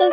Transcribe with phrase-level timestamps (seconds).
[0.00, 0.08] Geek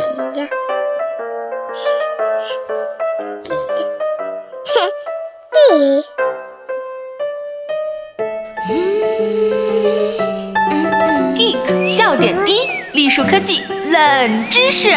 [11.86, 14.90] 笑点低，栗树科技冷知识。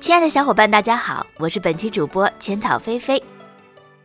[0.00, 3.22] 亲爱的小伙伴，大家好，我是本期主播浅草菲菲。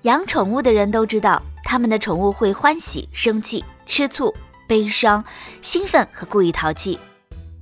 [0.04, 4.34] 养宠物的人都知道，他们的宠物会欢喜、生气、吃醋、
[4.68, 5.23] 悲伤、
[5.62, 6.98] 兴奋和故意淘气，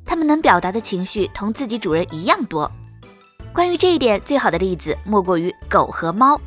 [0.05, 2.71] 他们能表达的情绪同自己主人一样多。
[3.53, 6.39] 关于这一点，最好的例子莫过于狗和猫。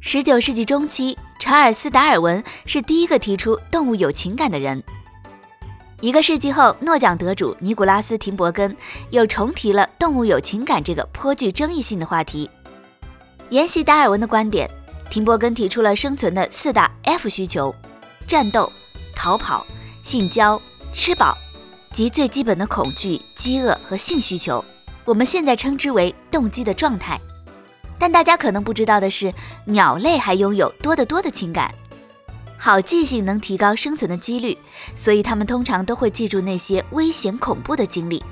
[0.00, 4.82] 十九世纪中期，查尔斯·达尔文是第一个提出动物有情感的人。
[6.00, 8.74] 一个世纪后，诺奖得主尼古拉斯·廷伯根
[9.10, 12.50] 又重提了动物有情感这个颇具争议性的话题。
[13.50, 14.68] 沿袭达尔文的观点。
[15.10, 17.74] 廷伯根提出了生存的四大 F 需求：
[18.26, 18.70] 战斗、
[19.14, 19.66] 逃跑、
[20.04, 20.60] 性交、
[20.92, 21.36] 吃饱，
[21.92, 24.64] 及最基本的恐惧、饥饿和性需求。
[25.04, 27.20] 我们现在称之为动机的状态。
[27.98, 29.32] 但大家可能不知道的是，
[29.66, 31.74] 鸟类还拥有多得多的情感。
[32.56, 34.56] 好记性能提高生存的几率，
[34.94, 38.22] 所以它们通常都会记住那些危险恐怖的经历。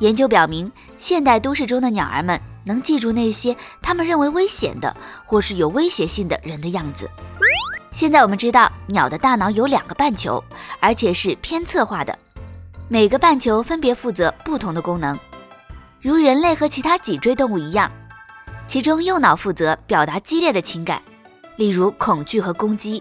[0.00, 2.40] 研究表明，现代都市中的鸟儿们。
[2.64, 7.10] 能记住那些他们认为危险的或是有威胁性的人的样子。
[7.92, 10.42] 现在我们知道，鸟的大脑有两个半球，
[10.80, 12.18] 而且是偏侧化的，
[12.88, 15.18] 每个半球分别负责不同的功能。
[16.00, 17.90] 如人类和其他脊椎动物一样，
[18.66, 21.00] 其中右脑负责表达激烈的情感，
[21.56, 23.00] 例如恐惧和攻击；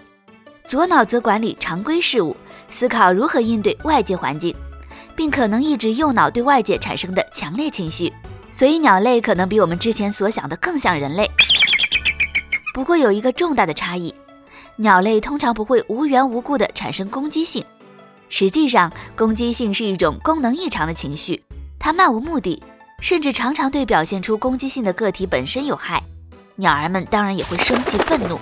[0.68, 2.36] 左脑则管理常规事务，
[2.70, 4.54] 思考如何应对外界环境，
[5.16, 8.12] 并可能抑制右脑对外界产生的强烈情绪。
[8.52, 11.32] 所以，鸟类可能比我们之前所想的更像人类。
[12.74, 14.14] 不过，有一个重大的差异：
[14.82, 17.64] 鸟类通常不会无缘无故地产生攻击性。
[18.30, 21.44] 实际上，攻击性是一种功能异常的情绪，
[21.78, 22.60] 它漫无目的，
[23.00, 26.02] 甚至常常对表现出攻击性的个体本身有害。
[26.56, 28.40] 鸟儿们当然也会生气、愤怒。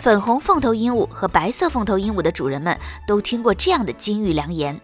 [0.00, 2.76] 粉红凤头鹦鹉和白色凤头鹦鹉的主人们
[3.06, 4.76] 都听过这样的金玉良言：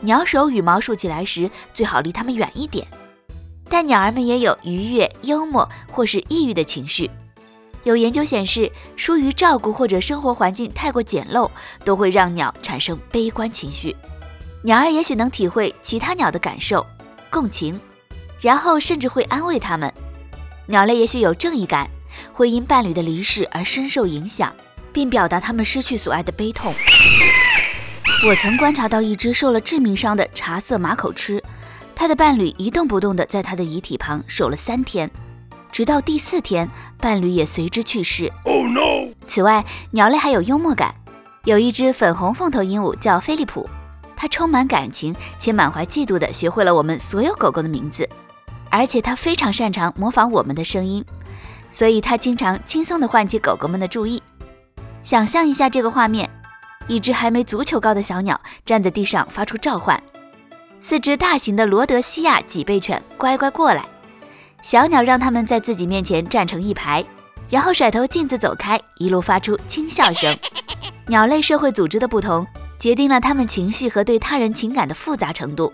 [0.00, 2.86] 鸟手羽毛竖起来时，最好离它们远一点。
[3.68, 7.10] 但鸟儿们也有愉悦、幽默或是抑郁的情绪。
[7.82, 11.50] 有研究显示，疏于照顾或者生活环境太过简陋，
[11.84, 13.96] 都会让鸟产生悲观情绪。
[14.62, 16.86] 鸟儿也许能体会其他鸟的感受，
[17.30, 17.80] 共情，
[18.40, 19.92] 然后甚至会安慰它们。
[20.66, 21.88] 鸟类也许有正义感，
[22.32, 24.54] 会因伴侣的离世而深受影响，
[24.92, 26.74] 并表达他们失去所爱的悲痛。
[28.28, 31.42] 我曾观察到一只受了致命伤的茶色马口吃。
[31.94, 35.10] 它的伴侣一动不动地在它的遗体旁守了三天，
[35.72, 38.30] 直到第四天，伴侣也随之去世。
[39.26, 40.94] 此外，鸟类还有幽默感。
[41.44, 43.68] 有一只粉红凤头鹦鹉叫菲利普，
[44.16, 48.08] 它充满感情且满怀嫉妒地学会了我们所有狗狗的名字，
[48.68, 51.04] 而且它非常擅长模仿我们的声音，
[51.70, 54.22] 所以它经常轻松地唤起狗狗们的注意。
[55.02, 56.28] 想象一下这个画面：
[56.88, 60.02] 一只还没足球高的小鸟站在地上发出召唤。
[60.78, 63.84] 四只大型的罗德西亚脊背犬乖乖过来，
[64.62, 67.04] 小鸟让它们在自己面前站成一排，
[67.48, 70.36] 然后甩头径自走开，一路发出轻笑声。
[71.08, 72.46] 鸟类社会组织的不同，
[72.78, 75.72] 决定了它们情绪和对他人情感的复杂程度。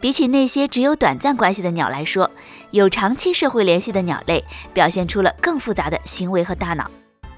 [0.00, 2.30] 比起那些只有短暂关系的鸟来说，
[2.72, 6.90] 有长期社会联系的鸟类表现出了更复杂的行为和大脑。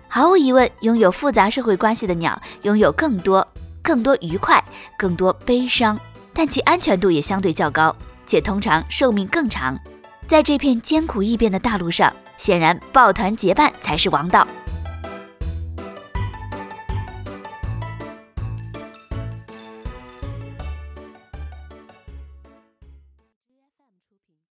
[0.09, 3.47] 毫无疑问，拥有复杂社会关系的鸟拥有更多、
[3.83, 4.63] 更多愉快、
[4.97, 5.99] 更多悲伤。
[6.33, 7.95] 但其安全度也相对较高，
[8.27, 9.79] 且通常寿命更长。
[10.29, 14.47] 在这片艰苦异变的大陆上，显然抱团结伴才是王道。